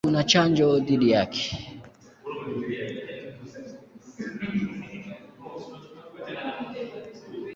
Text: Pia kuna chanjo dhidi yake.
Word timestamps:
Pia 0.03 0.09
kuna 0.09 0.23
chanjo 0.23 0.79
dhidi 0.79 1.11
yake. 1.11 1.57